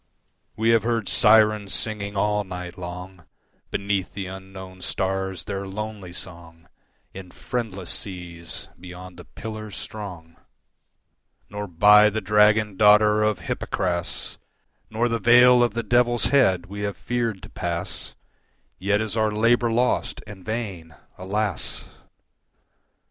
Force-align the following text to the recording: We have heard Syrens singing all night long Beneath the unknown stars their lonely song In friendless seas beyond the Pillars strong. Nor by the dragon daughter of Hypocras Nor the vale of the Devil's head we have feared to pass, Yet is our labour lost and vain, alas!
We 0.55 0.69
have 0.71 0.81
heard 0.81 1.05
Syrens 1.07 1.75
singing 1.75 2.17
all 2.17 2.43
night 2.43 2.75
long 2.75 3.25
Beneath 3.69 4.15
the 4.15 4.25
unknown 4.25 4.81
stars 4.81 5.43
their 5.43 5.67
lonely 5.67 6.11
song 6.11 6.67
In 7.13 7.29
friendless 7.29 7.91
seas 7.91 8.67
beyond 8.79 9.17
the 9.19 9.25
Pillars 9.25 9.75
strong. 9.77 10.37
Nor 11.51 11.67
by 11.67 12.09
the 12.09 12.19
dragon 12.19 12.77
daughter 12.77 13.21
of 13.21 13.41
Hypocras 13.41 14.39
Nor 14.89 15.07
the 15.07 15.19
vale 15.19 15.61
of 15.61 15.75
the 15.75 15.83
Devil's 15.83 16.23
head 16.33 16.65
we 16.65 16.79
have 16.79 16.97
feared 16.97 17.43
to 17.43 17.49
pass, 17.49 18.15
Yet 18.79 19.01
is 19.01 19.15
our 19.15 19.31
labour 19.31 19.71
lost 19.71 20.23
and 20.25 20.43
vain, 20.43 20.95
alas! 21.19 21.83